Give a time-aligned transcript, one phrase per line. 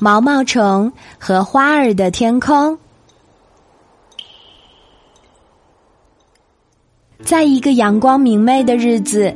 [0.00, 2.78] 毛毛虫和花儿的天空。
[7.24, 9.34] 在一个阳光明媚的日子，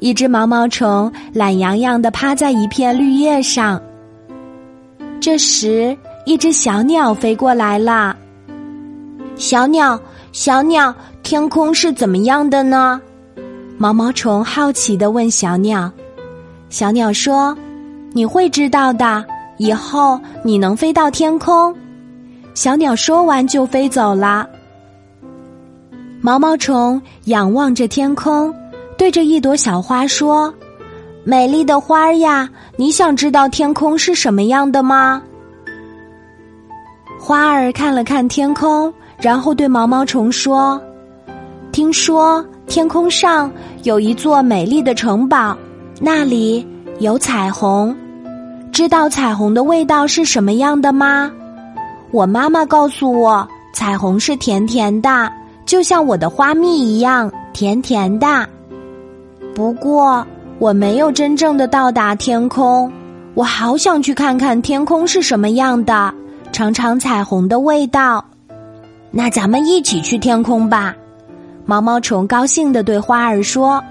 [0.00, 3.80] 一只毛毛虫懒洋洋的趴在一片绿叶上。
[5.18, 8.14] 这时，一只小鸟飞过来了。
[9.36, 9.98] 小鸟，
[10.32, 13.00] 小鸟，天空是怎么样的呢？
[13.78, 15.90] 毛毛虫好奇的问小鸟。
[16.68, 17.56] 小鸟说
[18.12, 19.24] ：“你会知道的。”
[19.58, 21.74] 以后你能飞到天空。
[22.54, 24.48] 小鸟说完就飞走了。
[26.20, 28.54] 毛毛虫仰望着天空，
[28.96, 30.52] 对着一朵小花说
[31.24, 35.22] ：“美丽的花儿呀，你想知道天空是什么样的吗？”
[37.18, 40.80] 花儿看了看天空，然后对毛毛虫说
[41.72, 43.50] ：“听说天空上
[43.84, 45.56] 有一座美丽的城堡，
[46.00, 46.66] 那里
[46.98, 47.96] 有彩虹。”
[48.72, 51.30] 知道彩虹的味道是什么样的吗？
[52.10, 55.30] 我妈妈告诉我，彩虹是甜甜的，
[55.66, 58.48] 就像我的花蜜一样甜甜的。
[59.54, 60.26] 不过，
[60.58, 62.90] 我没有真正的到达天空，
[63.34, 66.12] 我好想去看看天空是什么样的，
[66.50, 68.24] 尝尝彩虹的味道。
[69.10, 70.94] 那咱们一起去天空吧！
[71.66, 73.84] 毛毛虫高兴的对花儿说：“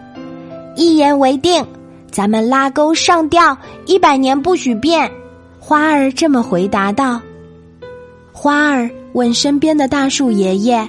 [0.75, 1.63] 一言为定。”
[2.11, 5.09] 咱们拉钩上吊，一百年不许变。
[5.57, 7.21] 花儿这么回答道。
[8.33, 10.85] 花儿问身边的大树爷爷：“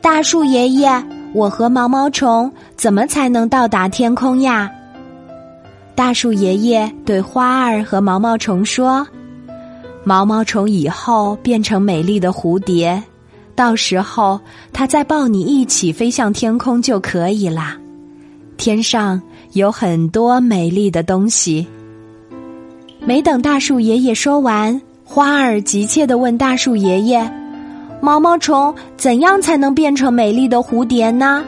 [0.00, 0.88] 大树爷爷，
[1.34, 4.70] 我和毛毛虫怎么才能到达天空呀？”
[5.94, 9.06] 大树爷爷对花儿和毛毛虫说
[10.02, 13.02] ：“毛毛虫以后变成美丽的蝴蝶，
[13.54, 14.40] 到时候
[14.72, 17.76] 它再抱你一起飞向天空就可以啦。
[18.56, 19.20] 天上。”
[19.56, 21.66] 有很多美丽的东西。
[23.00, 27.26] 没等大树爷爷说完，花儿急切的问大树爷爷
[28.02, 31.42] ：“毛毛虫怎样才能变成美丽的蝴蝶呢？”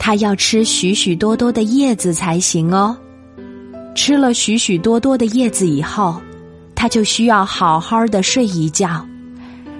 [0.00, 2.96] 它要吃许许多多的叶子才行哦。
[3.94, 6.16] 吃了许许多多的叶子以后，
[6.74, 9.04] 它就需要好好的睡一觉，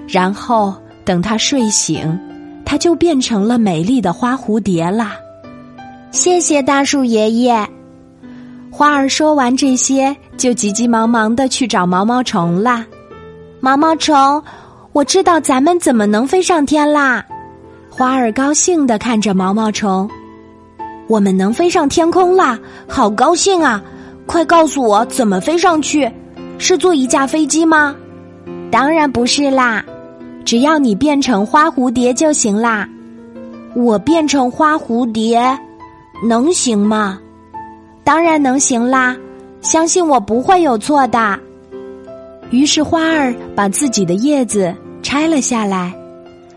[0.07, 2.19] 然后等它睡醒，
[2.63, 5.15] 它就变成了美丽的花蝴蝶啦。
[6.11, 7.67] 谢谢大树爷爷。
[8.71, 12.85] 花儿说完这些，就急急忙忙的去找毛毛虫啦。
[13.59, 14.41] 毛毛虫，
[14.93, 17.25] 我知道咱们怎么能飞上天啦！
[17.89, 20.07] 花儿高兴的看着毛毛虫，
[21.07, 22.57] 我们能飞上天空啦，
[22.87, 23.81] 好高兴啊！
[24.27, 26.11] 快告诉我怎么飞上去？
[26.59, 27.95] 是坐一架飞机吗？
[28.69, 29.83] 当然不是啦，
[30.45, 32.87] 只要你变成花蝴蝶就行啦。
[33.75, 35.57] 我变成花蝴蝶。
[36.23, 37.19] 能行吗？
[38.03, 39.15] 当然能行啦！
[39.61, 41.37] 相信我不会有错的。
[42.49, 44.73] 于是花儿把自己的叶子
[45.03, 45.93] 拆了下来，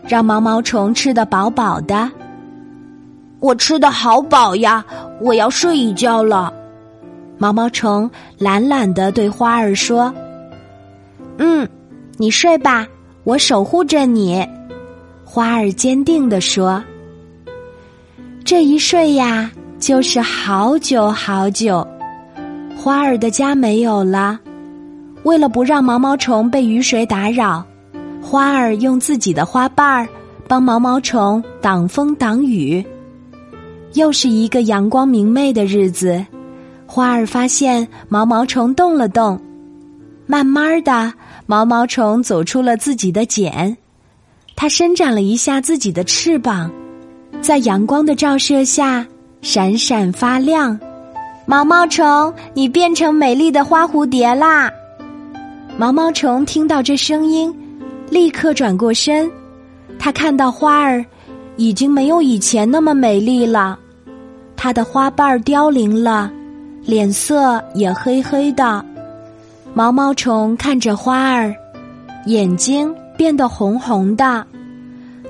[0.06, 2.10] 让毛毛虫吃得饱饱的。
[3.41, 4.84] 我吃的好饱呀！
[5.20, 6.53] 我要睡一觉了。
[7.37, 10.15] 毛毛虫懒懒的对花儿说
[11.38, 11.69] ：“嗯，
[12.16, 12.87] 你睡吧，
[13.25, 14.47] 我守护着你。”
[15.25, 16.82] 花儿坚定的说。
[18.50, 21.87] 这一睡呀，就是好久好久。
[22.77, 24.41] 花儿的家没有了，
[25.22, 27.65] 为了不让毛毛虫被雨水打扰，
[28.21, 30.09] 花儿用自己的花瓣儿
[30.49, 32.84] 帮毛毛虫挡风挡雨。
[33.93, 36.27] 又是一个阳光明媚的日子，
[36.88, 39.41] 花儿发现毛毛虫动了动，
[40.27, 41.15] 慢慢的，
[41.47, 43.77] 毛毛虫走出了自己的茧，
[44.56, 46.69] 它伸展了一下自己的翅膀。
[47.40, 49.06] 在阳光的照射下，
[49.40, 50.78] 闪闪发亮。
[51.46, 54.70] 毛毛虫，你变成美丽的花蝴蝶啦！
[55.76, 57.52] 毛毛虫听到这声音，
[58.10, 59.28] 立刻转过身。
[59.98, 61.04] 他看到花儿
[61.56, 63.78] 已经没有以前那么美丽了，
[64.56, 66.30] 它的花瓣凋零了，
[66.84, 68.84] 脸色也黑黑的。
[69.72, 71.54] 毛毛虫看着花儿，
[72.26, 74.46] 眼睛变得红红的。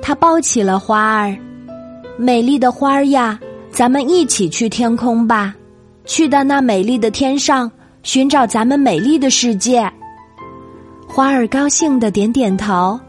[0.02, 1.36] 他抱起了花儿。
[2.22, 3.40] 美丽的花儿呀，
[3.70, 5.54] 咱们一起去天空吧，
[6.04, 7.72] 去到那美丽的天上，
[8.02, 9.90] 寻找咱们美丽的世界。
[11.08, 13.00] 花儿高兴的点点头。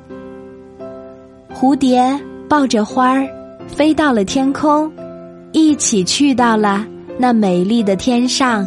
[1.53, 2.17] 蝴蝶
[2.47, 3.27] 抱着花儿，
[3.67, 4.89] 飞到了天空，
[5.51, 6.87] 一起去到了
[7.19, 8.65] 那美丽的天上。